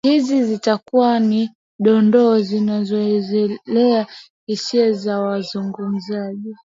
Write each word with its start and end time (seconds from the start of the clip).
hizi 0.07 0.43
zitakuwa 0.45 1.19
ni 1.19 1.51
dondoo 1.79 2.39
zinazoelezea 2.39 4.07
hisia 4.45 4.91
za 4.91 5.19
wazungumzaji 5.19 6.55